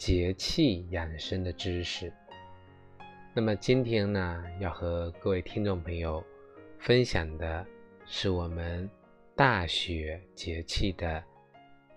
[0.00, 2.10] 节气养生的知识。
[3.34, 6.24] 那么今天呢，要和各位听众朋友
[6.78, 7.66] 分享的
[8.06, 8.88] 是我们
[9.36, 11.22] 大雪节气的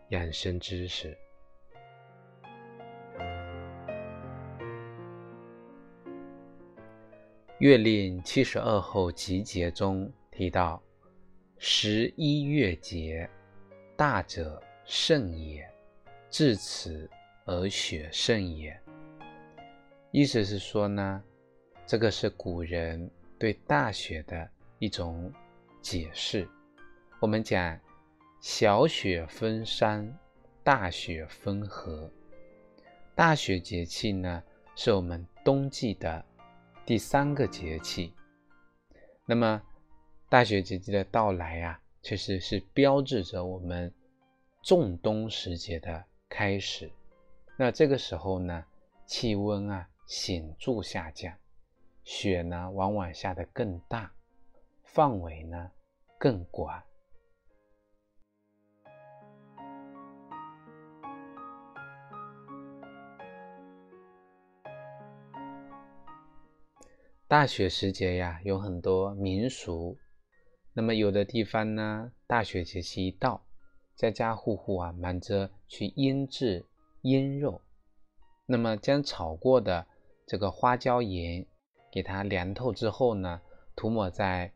[0.10, 1.18] 养生知识。
[7.60, 10.84] 《月令七十二候集结》中提到
[11.58, 13.30] ：“十一月节，
[13.96, 15.66] 大者盛也，
[16.30, 17.10] 至此。”
[17.46, 18.80] 而雪盛也，
[20.12, 21.22] 意思是说呢，
[21.86, 25.30] 这个是古人对大雪的一种
[25.82, 26.48] 解释。
[27.20, 27.78] 我们讲
[28.40, 30.18] 小雪封山，
[30.64, 32.10] 大雪封河。
[33.14, 34.42] 大雪节气呢，
[34.76, 36.24] 是我们冬季的
[36.86, 38.14] 第三个节气。
[39.26, 39.62] 那么，
[40.30, 43.94] 大雪节气的到来啊，确实是标志着我们
[44.62, 46.90] 仲冬时节的开始。
[47.56, 48.66] 那这个时候呢，
[49.06, 51.38] 气温啊显著下降，
[52.04, 54.12] 雪呢往往下得更大，
[54.84, 55.72] 范围呢
[56.18, 56.84] 更广。
[67.28, 69.98] 大雪时节呀，有很多民俗。
[70.74, 73.46] 那么有的地方呢，大雪节气一到，
[73.96, 76.66] 家家户户啊忙着去腌制。
[77.04, 77.62] 腌肉，
[78.46, 79.86] 那么将炒过的
[80.26, 81.46] 这个花椒盐
[81.92, 83.42] 给它凉透之后呢，
[83.76, 84.52] 涂抹在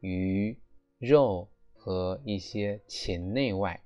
[0.00, 0.58] 鱼
[0.98, 3.80] 肉和一些禽内外，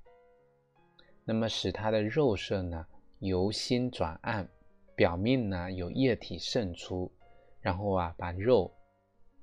[1.25, 2.87] 那么使它的肉色呢
[3.19, 4.49] 由新转暗，
[4.94, 7.12] 表面呢有液体渗出，
[7.60, 8.72] 然后啊把肉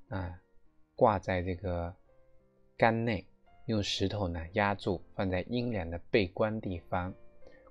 [0.08, 0.40] 啊
[0.96, 1.94] 挂在这个
[2.76, 3.24] 缸内，
[3.66, 7.14] 用石头呢压住，放在阴凉的背光地方。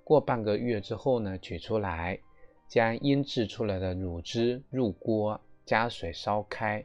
[0.04, 2.20] 过半个月之后呢，取出来，
[2.68, 6.84] 将腌制出来的乳汁入锅，加水烧开，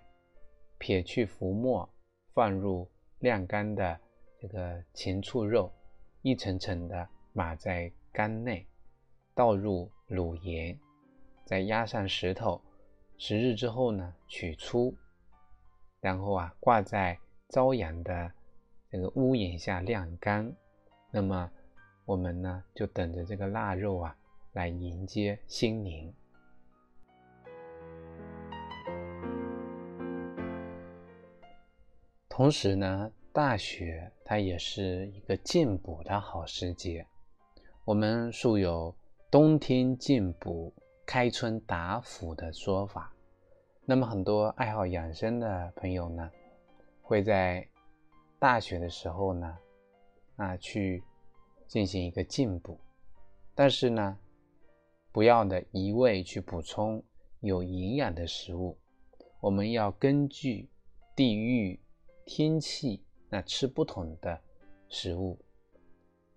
[0.78, 1.88] 撇去浮沫，
[2.34, 2.88] 放入
[3.20, 4.00] 晾干的
[4.40, 5.70] 这个禽畜肉，
[6.22, 8.66] 一层层的码在缸内，
[9.36, 10.80] 倒入卤盐，
[11.44, 12.62] 再压上石头，
[13.18, 14.96] 十日之后呢，取出，
[16.00, 17.20] 然后啊挂在
[17.50, 18.32] 朝阳的
[18.90, 20.56] 这个屋檐下晾干，
[21.12, 21.52] 那么。
[22.10, 24.18] 我们呢，就等着这个腊肉啊，
[24.54, 26.12] 来迎接新年。
[32.28, 37.06] 同时呢，大雪它也是一个进补的好时节。
[37.86, 38.92] 我们素有
[39.30, 40.74] “冬天进补，
[41.06, 43.14] 开春打虎”的说法。
[43.86, 46.32] 那么，很多爱好养生的朋友呢，
[47.04, 47.68] 会在
[48.40, 49.56] 大雪的时候呢，
[50.38, 51.04] 啊去。
[51.70, 52.80] 进行一个进补，
[53.54, 54.18] 但是呢，
[55.12, 57.04] 不要的一味去补充
[57.42, 58.76] 有营养的食物，
[59.40, 60.68] 我们要根据
[61.16, 61.80] 地域、
[62.26, 64.42] 天气，那吃不同的
[64.88, 65.40] 食物。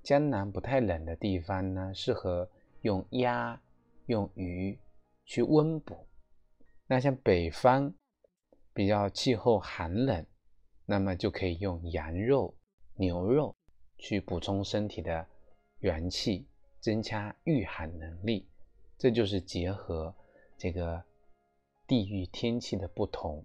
[0.03, 2.47] 江南不太冷的地方呢，适合
[2.83, 3.59] 用鸭、
[4.05, 4.79] 用鱼
[5.25, 5.95] 去温补；
[6.87, 7.91] 那像北方
[8.75, 10.27] 比较气候寒冷，
[10.85, 12.55] 那么就可以用羊肉、
[12.97, 13.57] 牛肉。
[13.99, 15.25] 去补充身体的
[15.83, 16.45] 元气，
[16.81, 18.49] 增加御寒能力，
[18.97, 20.13] 这就是结合
[20.57, 21.03] 这个
[21.87, 23.45] 地域天气的不同。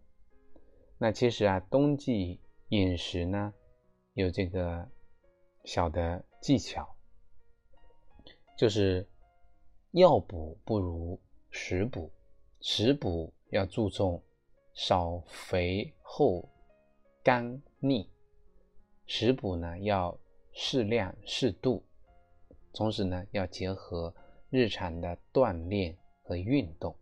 [0.97, 2.39] 那其实啊，冬季
[2.69, 3.53] 饮食呢
[4.13, 4.87] 有这个
[5.65, 6.95] 小的技巧，
[8.57, 9.07] 就是
[9.91, 11.19] 药补不如
[11.49, 12.11] 食补，
[12.61, 14.23] 食补要注重
[14.73, 16.47] 少肥厚
[17.23, 18.09] 干腻，
[19.05, 20.17] 食补呢要。
[20.59, 21.83] 适量适度，
[22.77, 24.13] 同时呢，要结合
[24.51, 26.95] 日常的锻炼和运动，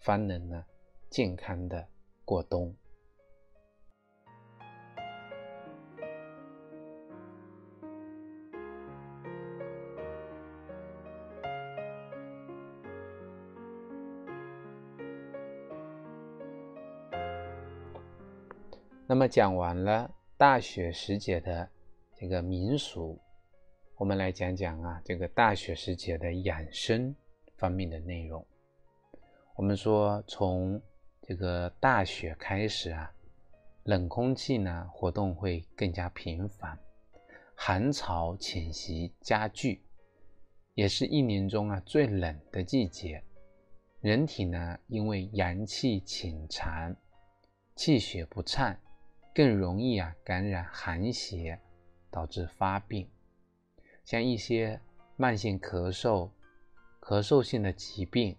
[0.00, 0.64] 方能呢
[1.08, 1.86] 健康的
[2.24, 2.74] 过冬。
[19.06, 21.70] 那么讲完了大雪时节的。
[22.20, 23.16] 这个民俗，
[23.98, 27.12] 我们来讲讲啊，这个大雪时节的养生
[27.56, 28.46] 方面的内容。
[29.56, 30.80] 我们说，从
[31.20, 33.12] 这个大雪开始啊，
[33.82, 36.78] 冷空气呢活动会更加频繁，
[37.56, 39.82] 寒潮侵袭加剧，
[40.74, 43.20] 也是一年中啊最冷的季节。
[44.00, 46.96] 人体呢因为阳气侵残，
[47.74, 48.78] 气血不畅，
[49.34, 51.58] 更容易啊感染寒邪，
[52.12, 53.08] 导致发病。
[54.08, 54.80] 像一些
[55.16, 56.30] 慢性咳嗽、
[56.98, 58.34] 咳嗽性的疾病。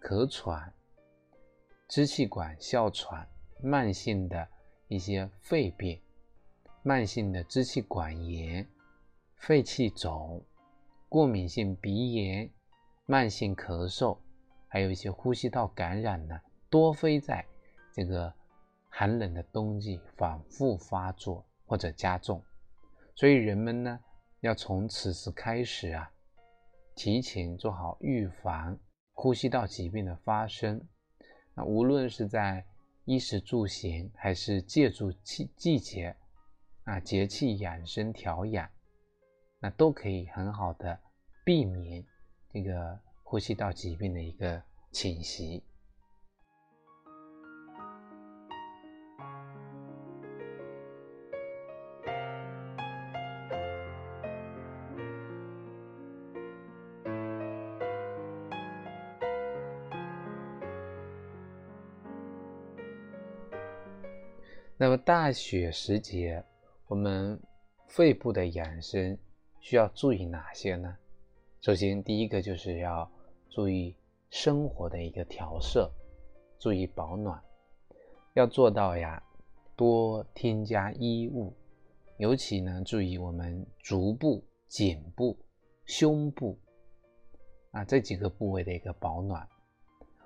[0.00, 0.72] 咳喘、
[1.86, 3.28] 支气管哮喘、
[3.62, 4.48] 慢性的
[4.88, 6.00] 一些肺病、
[6.82, 8.66] 慢性的支气管炎、
[9.36, 10.42] 肺气肿、
[11.06, 12.50] 过敏性鼻炎、
[13.04, 14.16] 慢性咳嗽，
[14.68, 16.40] 还有一些呼吸道感染呢，
[16.70, 17.44] 多非在
[17.92, 18.32] 这个
[18.88, 22.42] 寒冷的冬季反复发作或者加重，
[23.14, 24.00] 所以人们呢
[24.42, 26.10] 要从此时开始啊，
[26.96, 28.78] 提前做好预防。
[29.14, 30.80] 呼吸道疾病的发生，
[31.54, 32.64] 那无论是在
[33.04, 36.16] 衣食住行，还是借助季季节
[36.84, 38.68] 啊节气养生调养，
[39.60, 40.98] 那都可以很好的
[41.44, 42.04] 避免
[42.50, 44.60] 这个呼吸道疾病的一个
[44.90, 45.62] 侵袭。
[64.82, 66.44] 那么大雪时节，
[66.88, 67.40] 我们
[67.86, 69.16] 肺部的养生
[69.60, 70.98] 需要注意哪些呢？
[71.60, 73.08] 首先，第一个就是要
[73.48, 73.94] 注意
[74.28, 75.88] 生活的一个调摄，
[76.58, 77.40] 注意保暖，
[78.34, 79.22] 要做到呀，
[79.76, 81.54] 多添加衣物，
[82.16, 85.38] 尤其呢，注意我们足部、颈部、
[85.84, 86.58] 胸部
[87.70, 89.48] 啊这几个部位的一个保暖。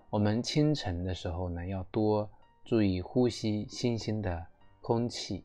[0.08, 2.26] 我们清晨的时候呢，要多。
[2.66, 4.44] 注意呼吸新鲜的
[4.80, 5.44] 空气，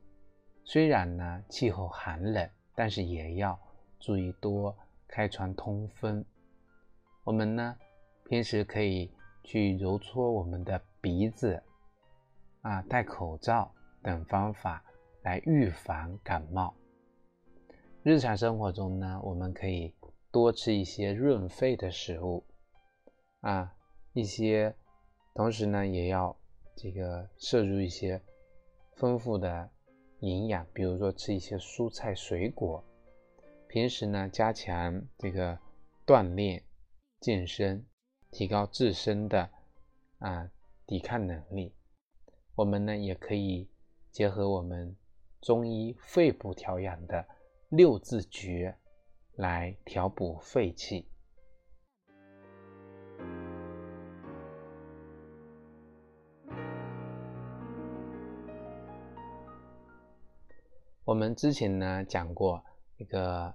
[0.63, 3.59] 虽然呢气候寒冷，但是也要
[3.99, 4.75] 注意多
[5.07, 6.25] 开窗通风。
[7.23, 7.77] 我们呢
[8.25, 9.11] 平时可以
[9.43, 11.61] 去揉搓我们的鼻子，
[12.63, 13.71] 啊戴口罩
[14.01, 14.83] 等方法
[15.21, 16.73] 来预防感冒。
[18.01, 19.93] 日常生活中呢，我们可以
[20.31, 22.43] 多吃一些润肺的食物，
[23.41, 23.75] 啊
[24.13, 24.75] 一些，
[25.35, 26.35] 同时呢也要。
[26.75, 28.21] 这个摄入一些
[28.95, 29.69] 丰富的
[30.19, 32.83] 营养，比如说吃一些蔬菜水果。
[33.67, 35.57] 平时呢，加强这个
[36.05, 36.63] 锻炼、
[37.19, 37.85] 健身，
[38.29, 39.49] 提高自身的
[40.19, 40.51] 啊
[40.85, 41.73] 抵抗能力。
[42.55, 43.69] 我们呢，也可以
[44.11, 44.95] 结合我们
[45.39, 47.25] 中医肺部调养的
[47.69, 48.75] 六字诀
[49.35, 51.07] 来调补肺气。
[61.11, 62.63] 我们之前呢讲过
[62.95, 63.53] 一个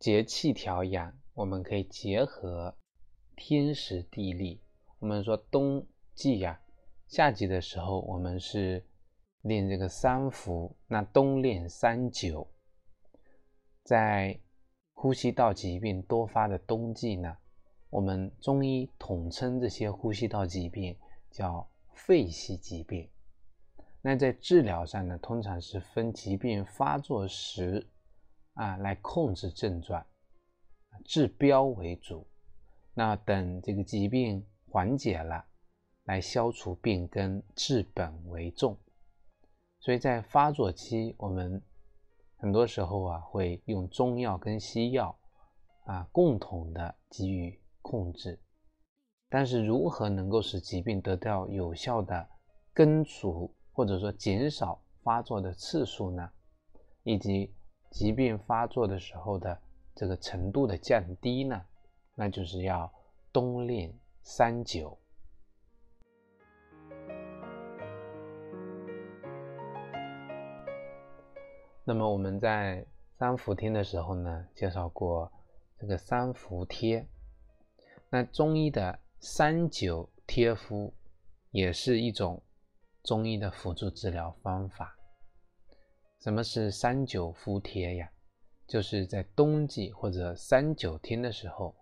[0.00, 2.74] 节气调养，我们可以结合
[3.36, 4.60] 天时地利。
[4.98, 6.60] 我们说冬季呀，
[7.06, 8.84] 夏季的时候我们是
[9.42, 12.48] 练这个三伏，那冬练三九。
[13.84, 14.40] 在
[14.94, 17.36] 呼吸道疾病多发的冬季呢，
[17.88, 20.98] 我们中医统称这些呼吸道疾病
[21.30, 23.08] 叫肺系疾病。
[24.06, 27.86] 那在治疗上呢，通常是分疾病发作时
[28.52, 30.04] 啊来控制症状，
[31.06, 32.26] 治标为主。
[32.92, 35.46] 那等这个疾病缓解了，
[36.02, 38.76] 来消除病根，治本为重。
[39.80, 41.62] 所以在发作期，我们
[42.36, 45.18] 很多时候啊会用中药跟西药
[45.86, 48.38] 啊共同的给予控制。
[49.30, 52.28] 但是如何能够使疾病得到有效的
[52.74, 53.50] 根除？
[53.76, 56.30] 或者说减少发作的次数呢，
[57.02, 57.52] 以及
[57.90, 59.60] 疾病发作的时候的
[59.96, 61.60] 这个程度的降低呢，
[62.14, 62.88] 那就是要
[63.32, 64.96] 冬练三九。
[71.84, 72.86] 那么我们在
[73.18, 75.32] 三伏天的时候呢，介绍过
[75.80, 77.04] 这个三伏贴，
[78.08, 80.94] 那中医的三九贴敷
[81.50, 82.40] 也是一种。
[83.04, 84.96] 中医的辅助治疗方法，
[86.20, 88.10] 什么是三九敷贴呀？
[88.66, 91.76] 就是在冬季或者三九天的时候，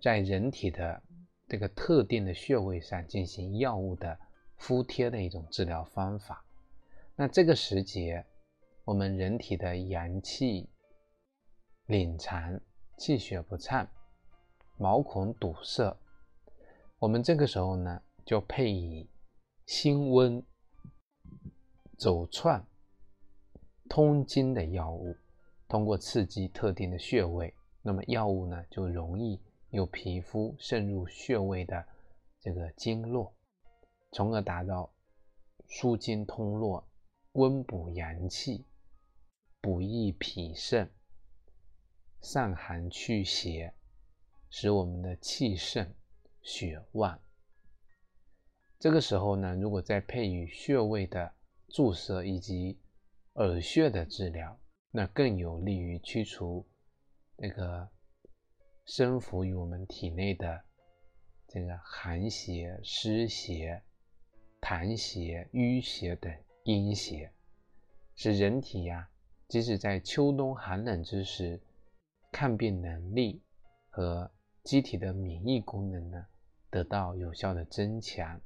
[0.00, 1.02] 在人体的
[1.46, 4.18] 这个特定的穴位上进行药物的
[4.56, 6.42] 敷贴的一种治疗方法。
[7.16, 8.24] 那这个时节，
[8.86, 10.70] 我们人体的阳气
[11.86, 12.58] 敛残，
[12.96, 13.86] 气血不畅，
[14.78, 15.94] 毛孔堵塞，
[16.98, 19.06] 我们这个时候呢，就配以
[19.66, 20.42] 辛温、
[21.96, 22.66] 走窜、
[23.88, 25.16] 通经的药物，
[25.68, 29.40] 通过刺激特定的穴位，那么药物呢就容易
[29.70, 31.86] 由皮肤渗入穴位的
[32.40, 33.34] 这个经络，
[34.12, 34.92] 从而达到
[35.68, 36.86] 舒经通络、
[37.32, 38.64] 温补阳气、
[39.60, 40.90] 补益脾肾、
[42.20, 43.74] 散寒祛邪。
[44.56, 45.92] 使我们的气盛、
[46.40, 47.20] 血旺。
[48.84, 51.32] 这个时候呢，如果再配以穴位的
[51.70, 52.78] 注射以及
[53.36, 54.60] 耳穴的治疗，
[54.90, 56.66] 那更有利于驱除
[57.34, 57.88] 那个
[58.84, 60.62] 生伏于我们体内的
[61.48, 63.82] 这个寒邪、湿邪、
[64.60, 66.30] 痰邪、瘀邪等
[66.64, 67.32] 阴邪，
[68.14, 69.08] 使人体呀，
[69.48, 71.58] 即使在秋冬寒冷之时，
[72.30, 73.42] 抗病能力
[73.88, 74.30] 和
[74.62, 76.26] 机体的免疫功能呢
[76.68, 78.38] 得到有效的增强，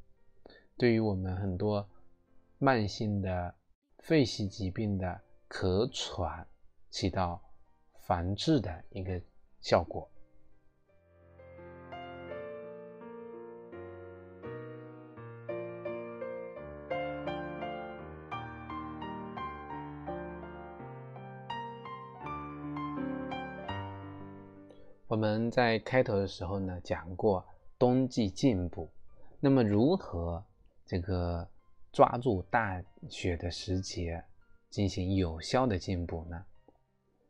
[0.78, 1.84] 对于我们很多
[2.58, 3.52] 慢性的
[3.98, 5.20] 肺系疾病的
[5.50, 6.46] 咳喘
[6.88, 7.42] 起到
[8.06, 9.20] 防治的一个
[9.60, 10.08] 效果。
[25.08, 27.44] 我们在开头的时候呢讲过
[27.76, 28.88] 冬季进补，
[29.40, 30.44] 那么如何
[30.88, 31.48] 这个
[31.92, 34.24] 抓住大雪的时节
[34.70, 36.44] 进行有效的进补呢？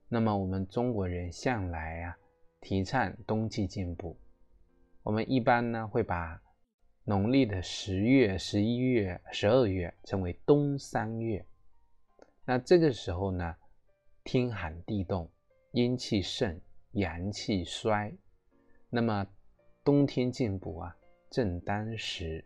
[0.09, 2.17] 那么我们中国人向来啊
[2.61, 4.17] 提倡冬季进补，
[5.03, 6.41] 我们一般呢会把
[7.05, 11.45] 农历的十月、十一月、十二月称为冬三月。
[12.47, 13.57] 那这个时候呢，
[14.25, 15.29] 天寒地冻，
[15.73, 16.59] 阴气盛。
[16.93, 18.17] 阳气衰，
[18.89, 19.27] 那么
[19.85, 20.97] 冬天进补啊，
[21.31, 22.43] 正当时。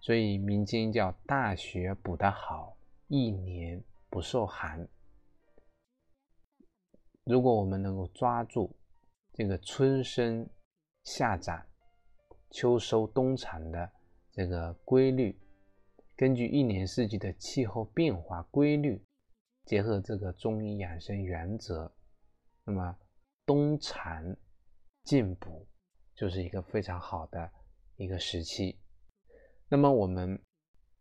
[0.00, 2.76] 所以民间叫大雪补得好，
[3.08, 4.88] 一年不受寒。
[7.24, 8.74] 如果我们能够抓住
[9.34, 10.48] 这个春生
[11.04, 11.66] 夏长、
[12.50, 13.92] 秋收冬藏的
[14.30, 15.38] 这个规律，
[16.16, 19.04] 根据一年四季的气候变化规律，
[19.66, 21.92] 结合这个中医养生原则。
[22.64, 22.96] 那么
[23.44, 24.36] 冬藏
[25.02, 25.66] 进补
[26.14, 27.50] 就是一个非常好的
[27.96, 28.78] 一个时期。
[29.68, 30.40] 那么我们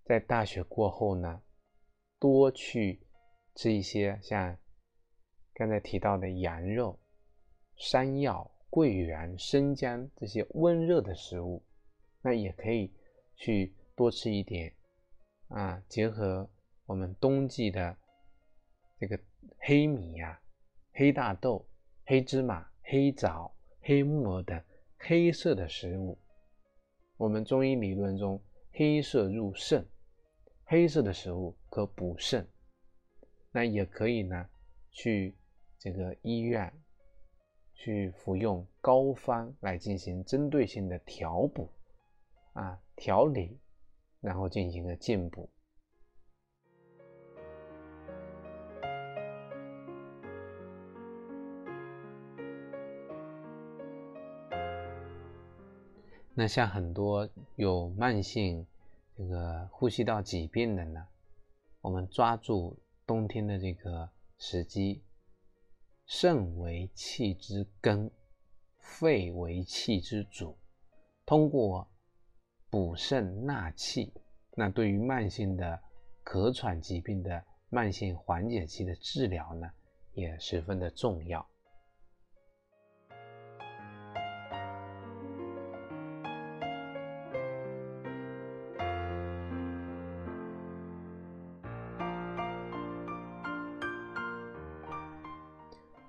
[0.03, 1.41] 在大雪过后呢，
[2.19, 3.01] 多去
[3.55, 4.57] 吃一些像
[5.53, 6.99] 刚才提到的羊肉、
[7.75, 11.63] 山药、桂圆、生姜这些温热的食物。
[12.21, 12.93] 那也可以
[13.35, 14.75] 去多吃一点
[15.47, 16.49] 啊，结合
[16.85, 17.95] 我们冬季的
[18.99, 19.17] 这个
[19.59, 20.41] 黑米呀。
[20.91, 21.63] 黑大豆、
[22.07, 24.59] 黑芝麻、黑枣、黑木耳等
[24.97, 26.17] 黑色的食物，
[27.17, 28.41] 我们中医理论中，
[28.77, 29.83] 黑色入肾，
[30.63, 32.47] 黑色的食物可补肾。
[33.51, 34.47] 那也可以呢，
[34.91, 35.35] 去
[35.79, 36.71] 这个医院
[37.73, 41.71] 去服用膏方来进行针对性的调补
[42.53, 43.57] 啊调理，
[44.21, 45.49] 然后进行个进补。
[56.39, 58.63] 那像很多有慢性
[59.15, 61.07] 这个呼吸道疾病的呢，
[61.81, 62.77] 我们抓住
[63.07, 65.01] 冬天的这个时机，
[66.05, 68.11] 肾为气之根，
[68.77, 70.55] 肺为气之主，
[71.25, 71.87] 通过
[72.69, 74.13] 补肾纳气，
[74.51, 75.81] 那对于慢性的
[76.23, 79.67] 咳喘疾病的慢性缓解期的治疗呢，
[80.13, 81.43] 也十分的重要。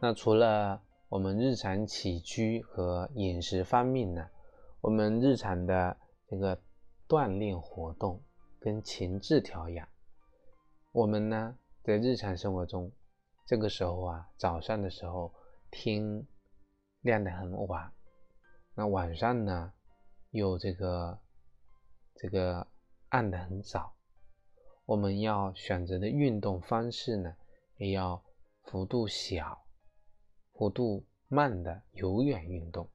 [0.08, 4.26] 那除了我们日常起居和饮食方面呢，
[4.80, 5.94] 我们日常的
[6.26, 6.58] 这个
[7.06, 8.18] 锻炼活动
[8.58, 9.86] 跟情志调养，
[10.92, 12.90] 我们呢在日常生活中，
[13.44, 15.30] 这个时候啊，早上的时候
[15.70, 16.26] 天
[17.02, 17.92] 亮的很晚，
[18.74, 19.70] 那晚上呢
[20.30, 21.18] 又这个
[22.14, 22.66] 这个
[23.10, 23.92] 暗的很早，
[24.86, 27.36] 我们要选择的运动方式呢，
[27.76, 28.22] 也要
[28.62, 29.66] 幅度小。
[30.58, 32.90] 幅度慢的有氧运动，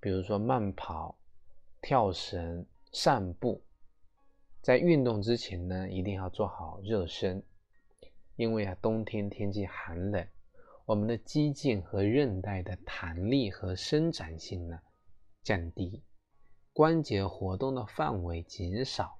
[0.00, 1.18] 比如说慢跑、
[1.82, 3.62] 跳绳、散步。
[4.62, 7.44] 在运动之前呢，一定要做好热身，
[8.36, 10.26] 因为啊，冬天天气寒冷，
[10.86, 14.80] 我们的肌腱和韧带的弹力和伸展性呢
[15.42, 16.02] 降低，
[16.72, 19.14] 关节活动的范围减少，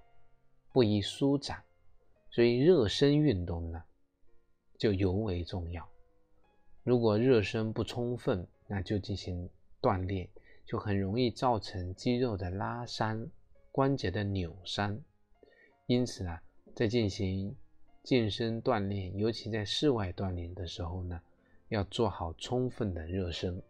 [0.73, 1.63] 不宜舒展，
[2.31, 3.85] 所以热身运动呢
[4.79, 5.87] 就尤为重要。
[6.85, 9.51] 如果热身不充分，那就进行
[9.83, 10.29] 锻炼，
[10.65, 13.29] 就很容易造成肌肉的拉伤、
[13.73, 15.01] 关节的扭伤。
[15.87, 16.41] 因此啊，
[16.77, 17.57] 在进行
[18.05, 21.21] 健身锻炼，尤其在室外锻炼的时候呢。
[21.69, 23.61] 要做好充分的热身。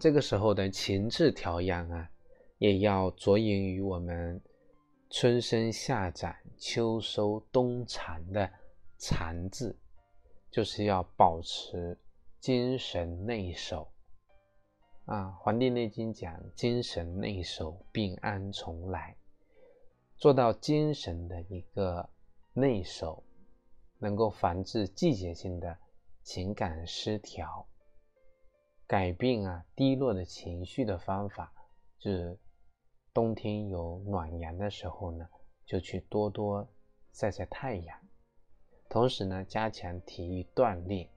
[0.00, 2.10] 这个时候的情志调养啊，
[2.56, 4.40] 也要着眼于我们
[5.10, 8.50] 春生夏长秋收冬藏的
[8.96, 9.78] 藏字，
[10.50, 11.98] 就是要保持
[12.38, 13.92] 精神内守。
[15.04, 19.14] 啊，《黄帝内经》讲精神内守，病安从来。
[20.16, 22.08] 做到精神的一个
[22.54, 23.22] 内守，
[23.98, 25.76] 能够防治季节性的
[26.22, 27.66] 情感失调。
[28.90, 31.52] 改变啊低落的情绪的方法，
[31.96, 32.36] 就是
[33.14, 35.28] 冬天有暖阳的时候呢，
[35.64, 36.68] 就去多多
[37.12, 37.96] 晒晒太阳。
[38.88, 41.08] 同时呢，加强体育锻炼，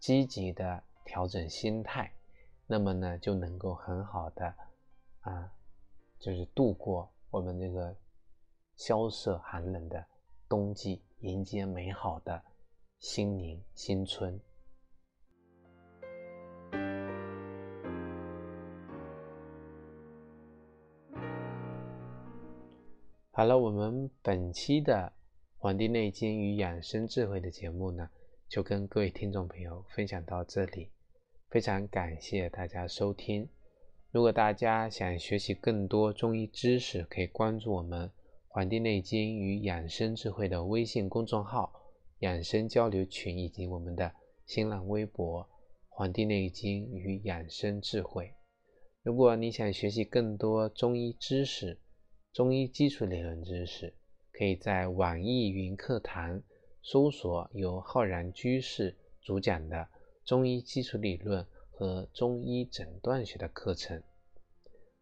[0.00, 2.12] 积极的调整心态。
[2.66, 4.52] 那么呢，就能够很好的
[5.20, 5.54] 啊，
[6.18, 7.96] 就是度过我们这个
[8.74, 10.04] 萧瑟寒冷的
[10.48, 12.42] 冬季，迎接美好的
[12.98, 14.40] 新年新春。
[23.36, 24.94] 好了，我们本期的
[25.58, 28.08] 《黄帝内经与养生智慧》的节目呢，
[28.48, 30.88] 就跟各位听众朋友分享到这里。
[31.50, 33.46] 非常感谢大家收听。
[34.10, 38.08] 如果大家想学习更多中医知识，可以关注我们
[38.48, 41.70] 《黄帝内经与养生智慧》的微信公众号、
[42.20, 44.10] 养生交流群，以及我们的
[44.46, 45.42] 新浪微博
[45.90, 48.24] 《黄帝内经与养生智慧》。
[49.02, 51.78] 如果你想学习更多中医知识、
[52.36, 53.94] 中医基础理论知识，
[54.30, 56.42] 可以在网易云课堂
[56.82, 59.88] 搜索由浩然居士主讲的。
[60.22, 64.02] 中医基础理论和中医诊断学的课程。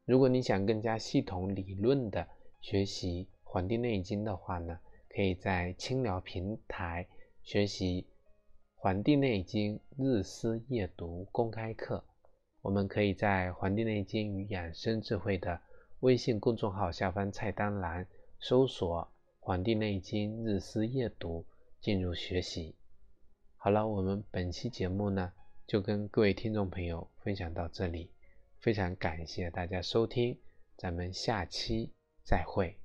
[0.05, 2.29] 如果你想更加系统理论的
[2.61, 7.09] 学习《黄帝内经》的话呢，可以在清聊平台
[7.43, 8.03] 学习
[8.77, 12.05] 《黄帝内经日思夜读》公开课。
[12.63, 15.61] 我们可以在《黄帝内经与养生智慧》的
[16.05, 18.07] 微信公众号下方菜单栏
[18.39, 19.01] 搜索
[19.41, 21.41] 《黄帝内经日思夜读》
[21.83, 22.75] 进入学习。
[23.57, 25.33] 好了，我们本期节目呢，
[25.67, 28.11] 就跟各位听众朋友分享到这里，
[28.59, 30.39] 非常感谢大家收听，
[30.77, 31.91] 咱们下期
[32.23, 32.77] 再会。